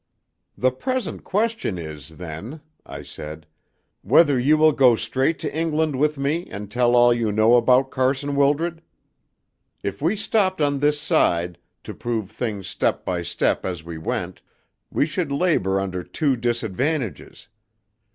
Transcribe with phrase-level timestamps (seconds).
[0.57, 3.45] "The present question is, then," I said,
[4.01, 7.91] "whether you will go straight to England with me and tell all you know about
[7.91, 8.81] Carson Wildred?
[9.83, 14.41] If we stopped on this side, to prove things step by step as we went,
[14.89, 17.47] we should labour under two disadvantages.